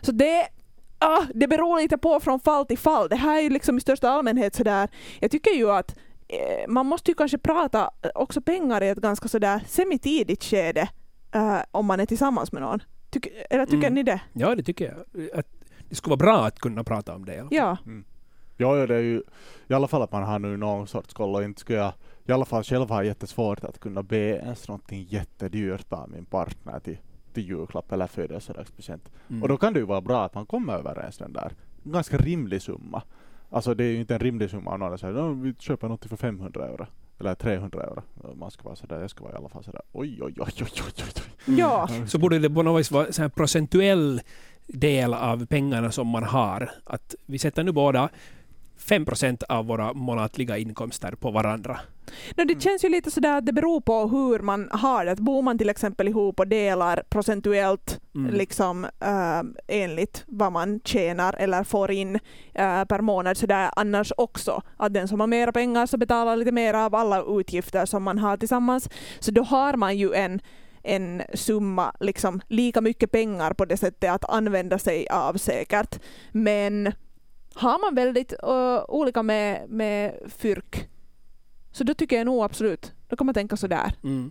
[0.00, 0.46] Så det
[0.98, 3.08] ah, det beror lite på från fall till fall.
[3.08, 4.88] Det här är ju liksom i största allmänhet sådär.
[5.20, 9.28] Jag tycker ju att eh, man måste ju kanske prata också pengar i ett ganska
[9.28, 10.88] sådär semitidigt skede
[11.34, 12.82] eh, om man är tillsammans med någon.
[13.10, 13.94] Tyck, eller tycker Mm.
[13.94, 14.20] ni det?
[14.32, 15.28] Ja, det tycker jag.
[15.38, 15.46] Att
[15.92, 17.34] det skulle vara bra att kunna prata om det.
[17.34, 17.56] i alla fall.
[17.58, 17.76] Ja.
[18.56, 19.22] Ja, ja, det är ju
[19.68, 21.92] i alla fall att man har nu någon sorts koll och inte skulle jag
[22.26, 26.80] i alla fall själv ha jättesvårt att kunna be ens någonting jättedyrt av min partner
[26.80, 26.98] till,
[27.32, 29.10] till julklapp eller födelsedagspresent.
[29.28, 29.42] Mm.
[29.42, 31.52] Och då kan det ju vara bra att man kommer överens den där
[31.84, 33.02] ganska rimlig summa.
[33.50, 36.04] Alltså det är ju inte en rimlig summa om någon säger "Nå, vi köper något
[36.06, 36.86] för 500 euro.
[37.20, 38.02] Eller 300 euro.
[38.34, 40.54] Man ska vara sådär, jag ska vara i alla fall sådär oj oj oj oj
[40.60, 41.04] oj oj.
[41.48, 41.58] oj.
[41.58, 41.88] Ja.
[42.06, 44.20] Så borde det på något vis vara så här procentuell
[44.72, 46.70] del av pengarna som man har.
[46.84, 48.08] Att vi sätter nu båda
[48.76, 51.80] 5 procent av våra månatliga inkomster på varandra.
[52.36, 55.12] No, det känns ju lite sådär att det beror på hur man har det.
[55.12, 58.34] Att Bor man till exempel ihop och delar procentuellt Mm.
[58.34, 62.14] liksom äh, enligt vad man tjänar eller får in
[62.54, 64.62] äh, per månad så där annars också.
[64.76, 68.18] Att den som har mera pengar så betalar lite mer av alla utgifter som man
[68.18, 68.88] har tillsammans.
[69.20, 70.40] Så då har man ju en
[70.82, 75.98] en summa, liksom lika mycket pengar på det sättet att använda sig av säkert.
[76.32, 76.92] Men
[77.54, 80.88] har man väldigt ö, olika med, med fyrk
[81.72, 83.92] så då tycker jag nog absolut, då kan man tänka sådär.
[84.04, 84.30] Mm.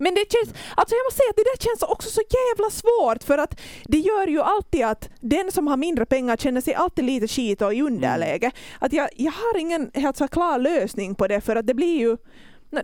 [0.00, 3.22] Men det känns, alltså jag måste säga att det där känns också så jävla svårt
[3.24, 7.04] för att det gör ju alltid att den som har mindre pengar känner sig alltid
[7.04, 8.50] lite skit och i underläge.
[8.78, 11.98] Att jag, jag har ingen helt så klar lösning på det för att det blir
[11.98, 12.16] ju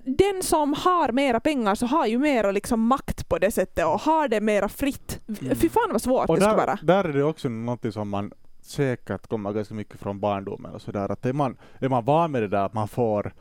[0.04, 4.00] den som har mera pengar så har ju mera liksom makt på det sättet och
[4.00, 5.20] har det mera fritt.
[5.42, 5.56] Mm.
[5.56, 6.78] Fy fan vad svårt Och det skulle vara.
[6.82, 11.12] där är det också något som man säkert kommer ganska mycket från barndomen och sådär.
[11.12, 13.32] Att är man, är man van med det där att man får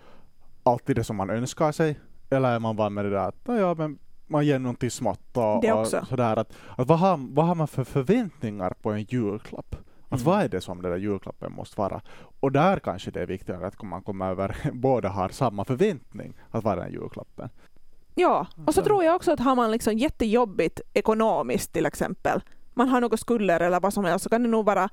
[0.64, 2.00] alltid det som man önskar sig?
[2.30, 5.38] Eller är man van med det där att "Nå ja, men man ger någonting smått
[5.38, 6.38] och, Det och sådär.
[6.40, 9.76] Att, att vad, har, vad har man för förväntningar på en julklapp?
[10.14, 10.34] Att Mm.
[10.34, 12.02] vad är det som den där julklappen måste vara?
[12.40, 16.64] Och där kanske det är viktigare att man kommer över, båda har samma förväntning att
[16.64, 17.50] vara den julklappen.
[18.16, 22.42] Ja, och så Så- tror jag också att har man liksom jättejobbigt ekonomiskt till exempel,
[22.74, 24.90] man har några skulder eller vad som helst, så kan det nog vara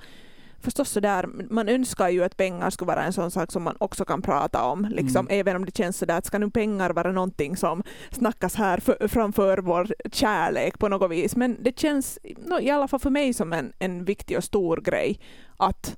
[0.60, 4.04] förstås sådär, man önskar ju att pengar skulle vara en sån sak som man också
[4.04, 5.40] kan prata om, liksom, Mm.
[5.40, 9.08] även om det känns sådär att ska nu pengar vara någonting som snackas här för,
[9.08, 13.34] framför vår kärlek på något vis, men det känns no, i alla fall för mig
[13.34, 15.20] som en, en viktig och stor grej
[15.56, 15.96] att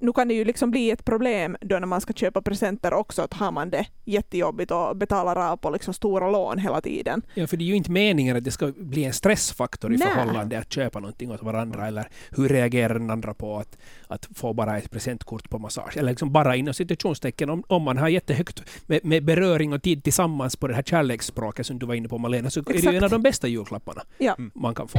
[0.00, 3.22] nu kan det ju liksom bli ett problem då när man ska köpa presenter också,
[3.22, 7.22] att har man det jättejobbigt och betalar av på liksom stora lån hela tiden.
[7.34, 10.08] Ja, för det är ju inte meningen att det ska bli en stressfaktor i Nej.
[10.08, 14.52] förhållande att köpa någonting åt varandra eller hur reagerar den andra på att, att få
[14.52, 15.96] bara ett presentkort på massage.
[15.96, 20.04] Eller liksom bara inom situationstecken om, om man har jättehögt med, med beröring och tid
[20.04, 22.92] tillsammans på det här kärleksspråket som du var inne på Malena så är det Exakt.
[22.92, 24.36] ju en av de bästa julklapparna Ja.
[24.54, 24.98] Man kan få.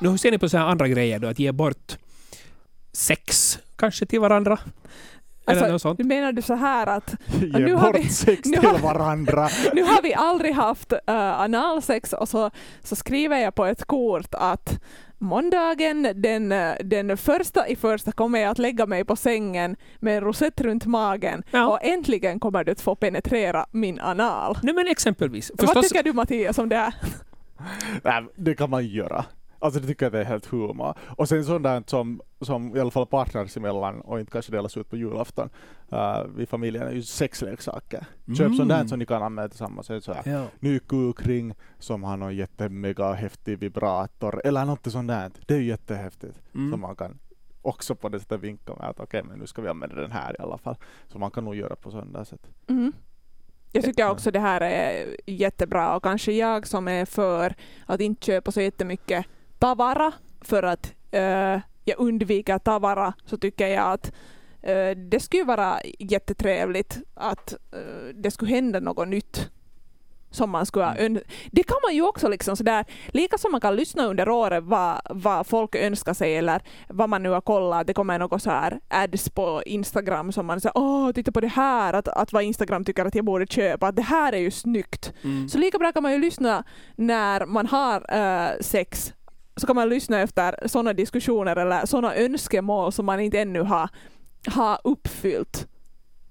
[0.00, 1.28] Nu hur ser ni på så här andra grejer då?
[1.28, 1.98] Att ge bort
[2.92, 4.58] sex kanske till varandra?
[5.46, 5.98] Eller Alltså, något sånt?
[5.98, 9.48] Menar du så här att Ge nu har bort vi- sex nu till har- varandra.
[9.72, 10.98] nu har vi aldrig haft uh,
[11.40, 12.50] analsex och så,
[12.82, 14.80] så skriver jag på ett kort att
[15.18, 20.16] måndagen den, eh, den första i första kommer jag att lägga mig på sängen med
[20.16, 21.66] en rosett runt magen Ja.
[21.68, 24.58] och äntligen kommer du att få penetrera min anal.
[24.62, 25.50] Nej men exempelvis.
[25.54, 26.94] Vad Förstås, tycker du Mattias om det här?
[28.04, 29.24] Nej, det kan man göra.
[29.62, 30.94] Alltså det tycker jag det är helt humor.
[31.16, 34.90] Och sen där som, som i alla fall partners emellan och inte kanske delas ut
[34.90, 35.50] på julafton
[35.92, 38.06] uh, vid familjen är ju sexleksaker.
[38.26, 38.56] Köp Mm.
[38.56, 39.86] sånt där som ni kan använda tillsammans.
[39.86, 40.44] Så så här, ja.
[40.60, 45.30] ny kukring som har någon jättemega häftig vibrator eller något sånt där.
[45.46, 46.42] Det är ju jättehäftigt.
[46.54, 46.70] Mm.
[46.70, 47.18] Som man kan
[47.62, 50.36] också på det sättet vinka med att okej men nu ska vi använda den här
[50.38, 50.76] i alla fall.
[51.08, 52.48] Så man kan nog göra på där sätt.
[52.68, 52.92] Mm.
[53.72, 57.54] Jag tycker också det här är jättebra och kanske jag som är för
[57.86, 59.26] att inte köpa så jättemycket
[59.62, 64.12] tavara för att eh, jag undviker tavara så tycker jag att
[64.62, 69.50] eh, det skulle vara jättetrevligt att eh, det skulle hända något nytt
[70.30, 71.20] som man skulle ha ön-
[71.50, 75.00] Det kan man ju också liksom sådär, lika som man kan lyssna under året vad,
[75.10, 78.80] vad folk önskar sig eller vad man nu har kollat, det kommer något så här
[78.88, 82.84] ads på Instagram som man säger åh titta på det här, att, att vad Instagram
[82.84, 85.12] tycker att jag borde köpa, att det här är ju snyggt.
[85.24, 85.48] Mm.
[85.48, 86.64] Så lika bra kan man ju lyssna
[86.96, 89.12] när man har eh, sex,
[89.56, 93.90] så kan man lyssna efter sådana diskussioner eller sådana önskemål som man inte ännu har,
[94.46, 95.68] har uppfyllt.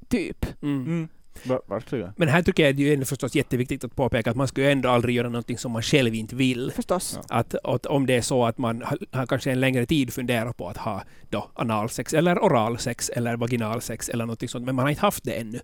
[0.09, 0.45] Typ.
[0.63, 1.07] Mm.
[1.43, 2.13] Ver- Verkligen.
[2.17, 4.71] Men här tycker jag det är ju förstås jätteviktigt att påpeka att man ska ju
[4.71, 6.71] ändå aldrig göra någonting som man själv inte vill.
[6.75, 7.19] Förstås.
[7.29, 7.35] Ja.
[7.35, 10.57] Att, att om det är så att man har, har kanske en längre tid funderat
[10.57, 14.89] på att ha då analsex eller oralsex eller vaginalsex eller någonting sånt, men man har
[14.89, 15.59] inte haft det ännu,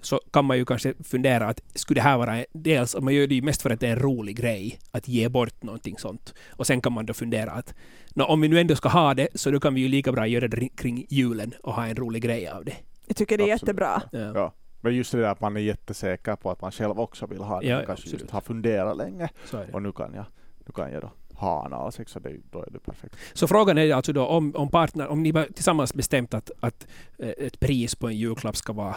[0.00, 3.34] så kan man ju kanske fundera att skulle det här vara, dels, man gör det
[3.34, 6.66] ju mest för att det är en rolig grej att ge bort någonting sånt, och
[6.66, 7.74] sen kan man då fundera att
[8.14, 10.26] nå, om vi nu ändå ska ha det, så då kan vi ju lika bra
[10.26, 12.76] göra det kring julen och ha en rolig grej av det.
[13.06, 13.62] Jag tycker det är Absolut.
[13.62, 14.02] jättebra.
[14.12, 14.32] Ja.
[14.34, 14.54] Ja.
[14.80, 17.60] Men just det där att man är jättesäker på att man själv också vill ha
[17.60, 17.66] det.
[17.66, 18.20] Ja, man kanske absolut.
[18.20, 19.28] just har funderat länge
[19.72, 20.24] och nu kan jag,
[20.66, 23.16] nu kan jag då ha analsex och det, då är det perfekt.
[23.32, 26.86] så frågan är alltså då om, om partner, om ni tillsammans bestämt att, att
[27.18, 28.96] eh, ett pris på en julklapp ska vara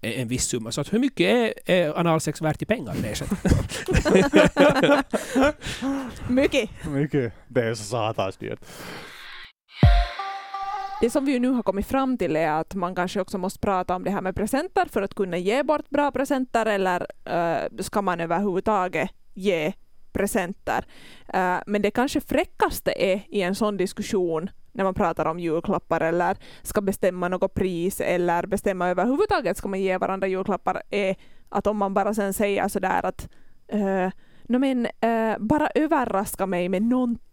[0.00, 0.72] en viss summa.
[0.72, 2.94] Så att hur mycket är, är analsex värt i pengar?
[6.32, 6.70] Mycket.
[6.88, 7.32] Mycket.
[7.48, 8.60] Det är så satans dyrt.
[11.00, 13.96] Det som vi nu har kommit fram till är att man kanske också måste prata
[13.96, 18.02] om det här med presenter för att kunna ge bort bra presenter eller uh, ska
[18.02, 19.72] man överhuvudtaget ge
[20.12, 20.84] presenter.
[21.34, 26.00] Uh, men det kanske fräckaste är i en sån diskussion när man pratar om julklappar
[26.00, 31.16] eller ska bestämma något pris eller bestämma överhuvudtaget ska man ge varandra julklappar är
[31.48, 33.28] att om man bara sen säger sådär att
[33.74, 34.10] uh,
[34.48, 37.27] no, men, uh, bara överraska mig med någonting.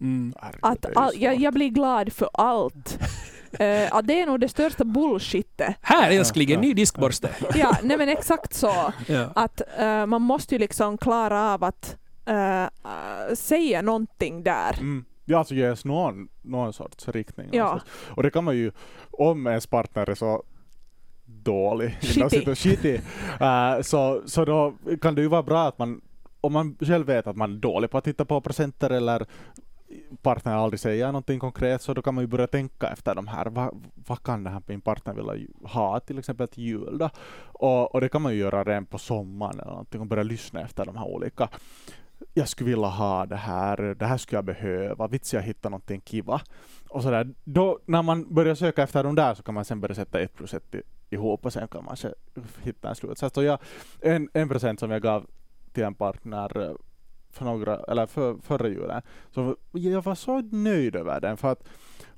[0.00, 0.34] Mm.
[0.40, 2.98] Herregud, Att all, jag, jag blir glad för allt.
[3.58, 5.76] Eh, att det är nog det största bullshitet.
[5.80, 7.30] Här älskling, en Ja, ny diskborste.
[7.54, 8.92] Ja, nej men exakt så.
[9.06, 9.28] Ja.
[9.34, 12.66] Att eh, man måste ju liksom klara av att eh,
[13.34, 14.72] säga någonting där.
[14.78, 15.04] Mm.
[15.24, 17.48] Ja, alltså ges någon, någon sorts riktning.
[17.52, 17.64] Ja.
[17.64, 17.92] någonstans.
[18.16, 18.72] Och det kan man ju,
[19.10, 20.42] om ens partner är så
[21.24, 21.98] dålig,
[22.56, 22.98] shitty
[23.40, 26.00] eh, så, så då kan det ju vara bra att man,
[26.40, 29.26] om man själv vet att man är dålig på att titta på presenter eller
[30.22, 33.46] partnern aldrig säger någonting konkret, så då kan man ju börja tänka efter de här,
[33.46, 37.10] vad, vad kan det här min partner vilja ha till exempel till jul då?
[37.52, 40.60] Och, och det kan man ju göra redan på sommaren eller någonting och börja lyssna
[40.60, 41.48] efter de här olika
[42.34, 46.00] jag skulle vilja ha det här, det här skulle jag behöva, vits jag hittar någonting
[46.00, 46.40] kiva.
[46.88, 47.34] Och sådär.
[47.44, 50.34] Då, när man börjar söka efter de där så kan man sen börja sätta ett
[50.34, 50.74] plus ett
[51.10, 52.08] ihop och sen kan man se,
[52.62, 53.36] hitta en slutsats.
[53.36, 53.58] Och jag,
[54.00, 55.26] en, en present som jag gav
[55.72, 56.72] till en partner eh,
[57.30, 61.68] för några, eller för, förra julen, så jag var så nöjd över den för att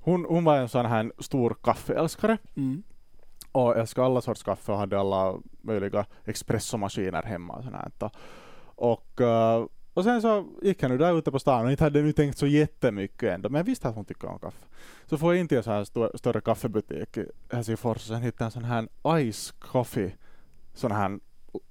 [0.01, 2.83] hon, hon var en sån här stor kaffeälskare Mm.
[3.53, 8.11] och älskade alla sorts kaffe och hade alla möjliga espressomaskiner hemma och sånt här.
[8.65, 12.03] Och, eh, och sen så gick jag nu där ute på stan och inte hade
[12.03, 14.67] nu tänkt så jättemycket ändå, men jag visste att hon tycker om kaffe.
[15.07, 18.23] Så får jag in till en sån här stor, större kaffebutik i Helsingfors och sen
[18.23, 20.17] hittade jag en sån här ice coffee,
[20.75, 21.19] sån här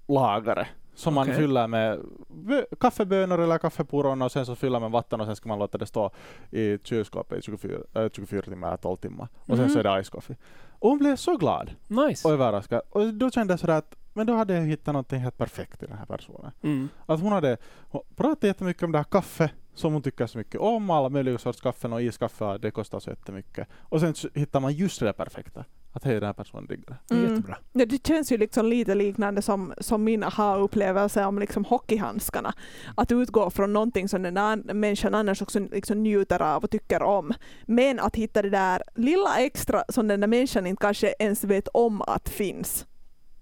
[0.07, 0.67] lagare
[1.01, 1.35] som man Okej.
[1.37, 5.49] fyller med bö- kaffebönor eller kaffepuron och sen så fyller man vatten och sen ska
[5.49, 6.11] man låta det stå
[6.51, 9.27] i kylskåpet i 24, äh, 24 timmar, 12 timmar.
[9.39, 9.69] Och sen Mhm.
[9.69, 10.35] så är det ice coffee.
[10.79, 12.27] Och hon blev så glad Nice.
[12.27, 12.81] och överraskad.
[12.89, 15.85] Och då kände jag sådär att men då hade jag hittat någonting helt perfekt i
[15.85, 16.51] den här personen.
[16.63, 16.89] Mm.
[17.05, 17.57] Att hon hade
[17.89, 21.37] hon pratade jättemycket om det här kaffe som hon tycker så mycket om, alla möjliga
[21.37, 23.67] sorts kaffen och iskaffe, det kostar så jättemycket.
[23.81, 25.65] Och sen hittar man just det där perfekta.
[25.93, 26.95] Att hej, den här personen diggar det.
[27.07, 27.31] Det är Mm.
[27.35, 27.57] Jättebra.
[27.73, 32.53] Ja, det känns ju liksom lite liknande som, som min aha-upplevelse om liksom hockeyhandskarna.
[32.95, 37.03] Att utgå från någonting som den där människan annars också liksom njuter av och tycker
[37.03, 37.33] om.
[37.65, 41.67] Men att hitta det där lilla extra som den där människan inte kanske ens vet
[41.67, 42.85] om att finns.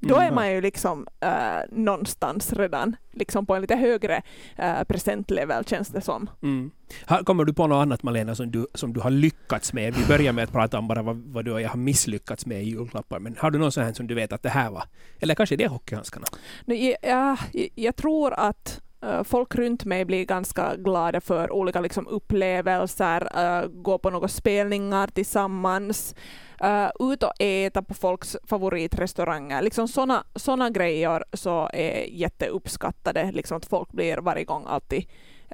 [0.01, 0.35] Då är Mm.
[0.35, 1.29] man ju liksom äh,
[1.71, 4.21] någonstans redan liksom på en lite högre
[4.55, 6.29] äh, presentlevel känns det som.
[6.43, 6.71] Mm.
[7.07, 9.93] Ha- Kommer du på något annat Malena som du, som du har lyckats med?
[9.95, 12.63] Vi börjar med att prata om bara vad, vad du och jag har misslyckats med
[12.63, 13.19] i julklappar.
[13.19, 14.83] Men har du någon sån här som du vet att det här var?
[15.19, 16.25] Eller kanske det är hockeyhandskarna?
[16.65, 17.38] Nu, jag, jag,
[17.75, 23.29] jag tror att eh, folk runt mig blir ganska glada för olika liksom, upplevelser,
[23.62, 26.15] eh, gå på några spelningar tillsammans,
[26.63, 29.62] uh, ut och äta på folks favoritrestauranger.
[29.62, 33.32] Liksom såna, såna grejer så är jätteuppskattade.
[33.32, 35.06] Liksom att folk blir varje gång alltid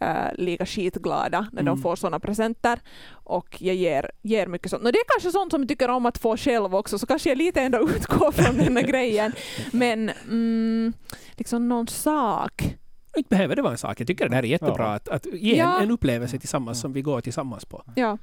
[0.02, 1.66] eh, lika skitglada när Mm.
[1.76, 2.80] de får såna presenter.
[3.12, 4.84] Och jag ger, ger mycket sånt.
[4.84, 7.30] Och det är kanske sånt som jag tycker om att få själv också, så kanske
[7.30, 9.32] jag lite ändå utgår från den här grejen.
[9.72, 10.94] Men mm,
[11.36, 12.76] liksom någon sak.
[13.18, 14.00] Inte behöver det vara en sak.
[14.00, 14.94] Jag tycker det här är jättebra Ja.
[14.94, 15.78] att, att ge Ja.
[15.78, 17.84] en, en upplevelse tillsammans som vi går tillsammans på.
[17.96, 18.18] Ja.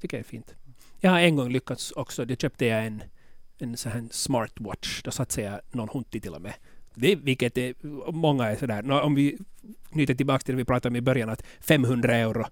[0.00, 0.54] tycker jag är fint.
[1.04, 2.24] Jag har en gång lyckats också.
[2.24, 3.02] Det köpte jag en,
[3.58, 5.02] en sån här smartwatch.
[5.02, 6.54] Då satsade jag någon hunti till och med.
[6.94, 7.74] Det, vilket är,
[8.12, 9.38] många är sådär, nå, om vi
[9.92, 12.44] knyter tillbaka till det vi pratade om i början, att 500 euro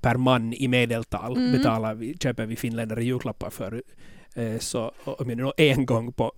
[0.00, 1.52] per man i medeltal Mm.
[1.52, 3.82] betalar vi, köper vi finländare julklappar för.
[4.34, 6.32] Eh, så om jag nu en gång på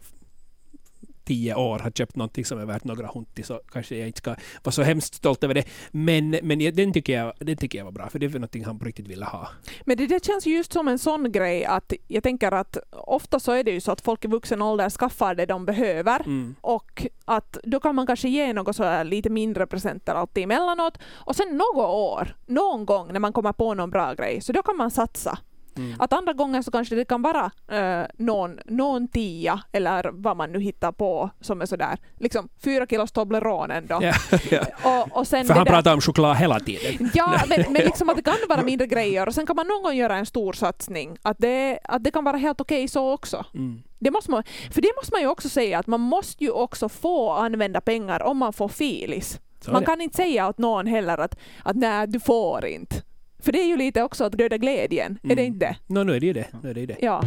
[1.25, 4.35] tio år har köpt någonting som är värt några hunti så kanske jag inte ska
[4.63, 5.65] vara så hemskt stolt över det.
[5.91, 8.79] Men, men den, tycker jag, den tycker jag var bra, för det är någonting han
[8.79, 9.49] på riktigt ville ha.
[9.85, 13.53] Men det, det känns just som en sån grej att jag tänker att ofta så
[13.53, 16.55] är det ju så att folk i vuxen ålder skaffar det de behöver Mm.
[16.61, 21.37] och att då kan man kanske ge något så lite mindre presenter alltid emellanåt och
[21.37, 24.77] sen något år, någon gång när man kommer på någon bra grej, så då kan
[24.77, 25.39] man satsa.
[25.77, 26.01] Mm.
[26.01, 30.53] Att andra gånger så kanske det kan vara eh, någon, någon tia eller vad man
[30.53, 33.99] nu hittar på som är sådär, liksom fyra kilos Toblerone ändå.
[34.03, 34.15] Ja,
[34.51, 34.65] ja.
[34.83, 37.11] Och, och sen För han där- pratar om choklad hela tiden.
[37.15, 39.83] Ja, men, men liksom att det kan vara mindre grejer och sen kan man någon
[39.83, 41.17] gång göra en stor satsning.
[41.23, 43.45] Att det, att det kan vara helt okej så också.
[43.55, 43.83] Mm.
[43.99, 46.89] Det måste man, för det måste man ju också säga att man måste ju också
[46.89, 49.41] få använda pengar om man får filis.
[49.61, 52.97] Så man kan inte säga åt någon heller att, att nej, du får inte.
[53.45, 55.45] För det är ju lite också att döda glädjen, är det Mm.
[55.55, 55.77] inte?
[55.87, 56.47] Nå, nu är det ju det.
[56.63, 56.97] Nu är det, ju det.
[57.01, 57.23] Ja.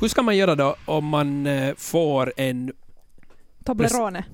[0.00, 2.72] Hur ska man göra då om man eh, får en
[3.64, 4.24] Toblerone.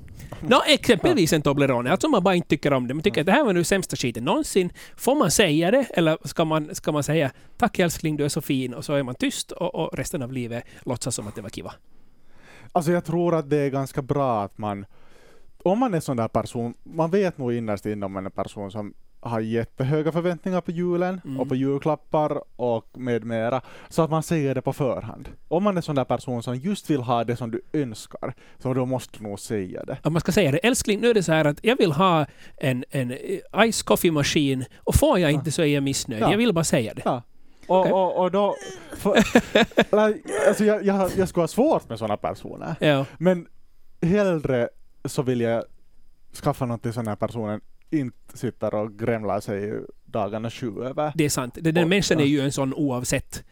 [0.40, 2.94] Nå, exempelvis en Toblerone, alltså man bara inte tycker om det.
[2.94, 4.72] Man tycker att det här var nu sämsta skiten någonsin.
[4.96, 8.40] Får man säga det eller ska man, ska man säga tack älskling, du är så
[8.40, 11.42] fin och så är man tyst och, och resten av livet låtsas som att det
[11.42, 11.74] var kiva?
[12.72, 14.87] Alltså jag tror att det är ganska bra att man,
[15.64, 18.44] om man är sån där person, man vet nog innerst inne om man är en
[18.44, 21.40] person som har jättehöga förväntningar på julen Mm.
[21.40, 25.29] och på julklappar och med mera, så att man säger det på förhand.
[25.48, 28.74] Om man är sån där person som just vill ha det som du önskar, så
[28.74, 29.98] då måste du nog säga det.
[30.03, 32.27] Om man ska säga det, älskling, nu är det så här att jag vill ha
[32.57, 36.22] en, en eh, ice coffee-maskin och får jag inte så är jag missnöjd.
[36.22, 36.31] Ja.
[36.31, 37.03] Jag vill bara säga det.
[37.05, 37.22] Ja.
[37.66, 37.92] Och, Okej.
[37.92, 38.55] och, och då...
[38.96, 39.11] För,
[40.48, 42.74] alltså jag, jag, jag skulle ha svårt med sådana personer.
[42.81, 43.05] Ja.
[43.18, 43.46] Men
[44.03, 44.68] hellre
[45.04, 45.64] så vill jag
[46.42, 49.72] skaffa något till sådana här personen inte sitter och grämlar sig
[50.04, 51.12] dagarna sju över.
[51.14, 51.54] Det är sant.
[51.60, 52.28] Den, den Och- människan är ja.
[52.28, 53.44] ju en sån oavsett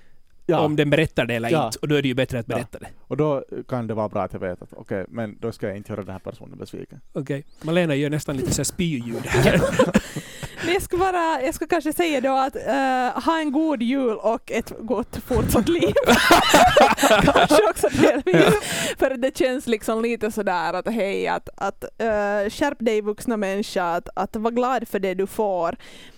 [0.46, 1.66] Ja, om den berättar det eller Ja.
[1.66, 1.78] inte.
[1.78, 2.54] Och då är det ju bättre att Ja.
[2.56, 2.88] berätta det.
[3.00, 5.76] och då kan det vara bra att jag vet att okej, men då ska jag
[5.76, 7.00] inte göra den här personen besviken.
[7.12, 7.44] Okej.
[7.62, 9.60] Malena gör nästan lite så spyljud här.
[10.64, 14.16] Men jag ska, bara, jag ska kanske säga då att eh, ha en god jul
[14.16, 15.94] och ett gott fortsatt liv.
[17.08, 18.54] kanske också delvis.
[18.98, 23.84] För det känns liksom lite sådär att hej, att, att eh, skärp dig vuxna människa,
[23.84, 25.76] att, att vara glad för det du får.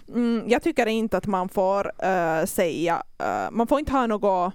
[0.08, 4.54] Mm, jag tycker inte att man får eh, säga, eh, man får inte ha något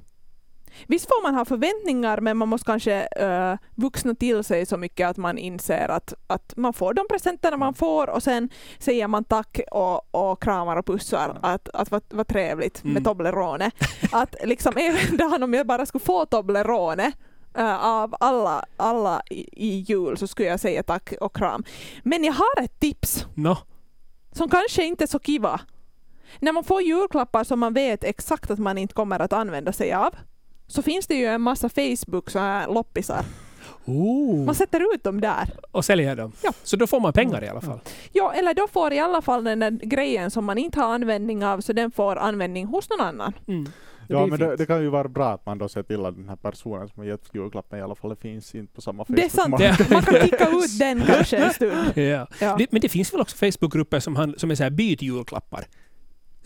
[0.88, 5.08] Visst får man ha förväntningar men man måste kanske uh, vuxna till sig så mycket
[5.10, 9.24] att man inser att, att man får de presenterna man får och sen säger man
[9.24, 11.40] tack och, och kramar och pussar.
[11.42, 12.94] Att, att vad, vad trevligt Mm.
[12.94, 13.72] med Toblerone.
[14.12, 17.12] Att liksom även om jag bara skulle få Toblerone
[17.58, 21.64] eh, av alla, alla i, i jul så skulle jag säga tack och kram.
[22.04, 23.58] Men jag har ett tips Nå,
[24.32, 25.62] som kanske inte är så kiva.
[26.40, 29.94] När man får julklappar som man vet exakt att man inte kommer att använda sig
[29.94, 30.16] av
[30.70, 33.26] så finns det ju en massa Facebook så här loppisar.
[33.86, 34.46] oh.
[34.46, 35.50] Man sätter ut dem där.
[35.72, 36.32] och säljer dem.
[36.44, 36.52] Ja.
[36.64, 37.80] Så då får man pengar i alla fall.
[38.14, 41.46] Ja, eller då får i alla fall den där grejen som man inte har användning
[41.46, 43.34] av så den får användning hos någon annan.
[43.48, 43.66] Mm.
[44.12, 46.30] Ja, men det, det kan ju vara bra att man då ser till att den
[46.30, 49.30] här personen som har gett julklappen i alla fall finns inte på samma Det är
[49.30, 49.60] Facebook.
[49.62, 49.80] sant.
[49.80, 49.86] Ja.
[49.96, 51.74] Man kan kicka ut den kanske en stund.
[51.96, 52.28] Ja.
[52.40, 52.56] Ja.
[52.58, 55.66] Det, men det finns väl också Facebookgrupper som, han, som är så här byt julklappar?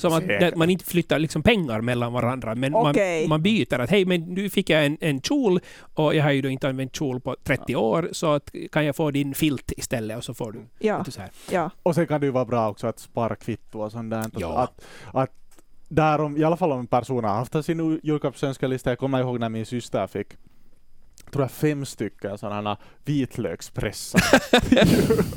[0.10, 0.56] Som att Säkert.
[0.56, 3.22] man inte flyttar liksom pengar mellan varandra, men Okej.
[3.22, 3.80] man, man byter.
[3.80, 5.60] Att hej, men nu fick jag en, en kjol
[5.94, 8.96] och jag har ju då inte använt kjol på 30 år, så att, kan jag
[8.96, 11.30] få din filt istället och så får du Ja, så här.
[11.52, 11.70] ja.
[11.84, 14.26] Och sen kan det ju vara bra också att spara kvitto och sånt där.
[14.38, 14.58] Ja.
[14.58, 15.32] Att, att
[15.89, 19.39] där om, i alla fall om en person har haft sin julklappsönskelista, jag kommer ihåg
[19.39, 20.28] när min syster fick
[21.34, 24.22] tror jag fem stycken sådana vitlökspressar.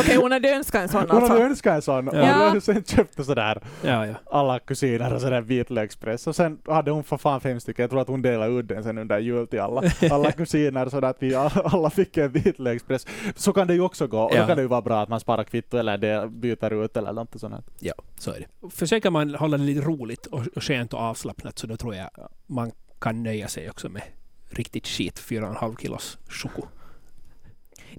[0.00, 1.38] Okej, hon hade önskat en sån Hon hade alltså.
[1.38, 2.50] önskat en sån och Ja.
[2.54, 4.14] då sen köpte sådär Ja, ja.
[4.30, 8.00] alla kusiner och sådär vitlökspress och sen hade hon för fan fem stycken, jag tror
[8.00, 11.34] att hon delade ut den sen under jul till alla, alla kusiner så att vi
[11.34, 13.06] alla fick en vitlökspress.
[13.36, 14.40] Så kan det ju också gå och Ja.
[14.40, 17.12] då kan det ju vara bra att man sparar kvitto eller det byter ut eller
[17.12, 17.66] något sånt.
[17.78, 18.70] ja, så är det.
[18.70, 22.10] Försöker man hålla det lite roligt och, och skönt och avslappnat så då tror jag
[22.46, 24.02] man kan nöja sig också med
[24.50, 26.62] riktigt skit, 4,5 kilos choko.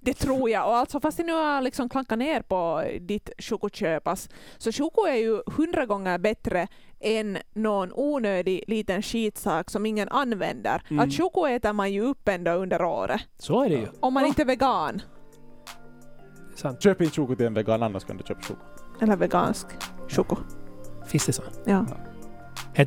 [0.02, 0.68] Det tror jag.
[0.68, 5.16] Och alltså fast jag nu har liksom klankat ner på ditt chokoköpas så choko är
[5.16, 6.68] ju hundra gånger bättre
[7.00, 10.82] än någon onödig liten skitsak som ingen använder.
[10.90, 11.00] Mm.
[11.00, 13.22] Att choko äter man ju upp ändå under året.
[13.38, 13.88] Så är det ju.
[14.00, 15.02] Om man inte är vegan.
[16.56, 16.84] Sant.
[16.84, 18.62] Köp inte choko till en vegan, annars kan du köpa choko.
[19.02, 19.68] Eller vegansk
[20.10, 20.36] choko.
[21.08, 21.44] Finns det så?
[21.66, 21.80] Ja.
[21.80, 22.09] Heter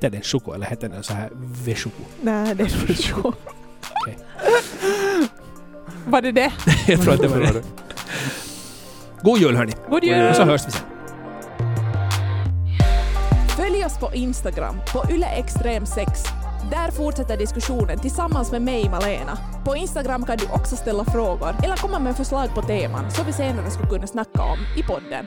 [0.01, 1.31] den choko eller heter den så här
[1.65, 2.03] vechoko?
[2.23, 3.33] Nej, det är choko.
[3.91, 4.19] Okej.
[6.07, 6.53] Var det det?
[6.87, 7.63] Jag tror att det var det.
[9.23, 9.73] God jul hörni!
[9.89, 10.35] God Och jul!
[10.35, 10.83] så hörs vi sen.
[13.57, 16.07] Följ oss på Instagram på yleextrem6
[16.71, 19.39] Där fortsätter diskussionen tillsammans med mig, Malena.
[19.65, 23.33] På Instagram kan du också ställa frågor eller komma med förslag på teman som vi
[23.33, 25.27] senare skulle kunna snacka om i podden.